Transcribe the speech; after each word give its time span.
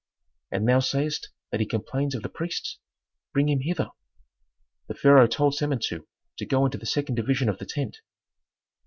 And 0.51 0.67
thou 0.67 0.79
sayst 0.79 1.29
that 1.51 1.59
he 1.59 1.67
complains 1.67 2.15
of 2.15 2.23
the 2.23 2.27
priests? 2.29 2.79
Bring 3.33 3.49
him 3.49 3.59
hither." 3.59 3.91
The 4.87 4.95
pharaoh 4.95 5.27
told 5.27 5.53
Samentu 5.53 6.07
to 6.39 6.45
go 6.47 6.65
into 6.65 6.79
the 6.79 6.87
second 6.87 7.13
division 7.13 7.49
of 7.49 7.59
the 7.59 7.67
tent. 7.67 7.97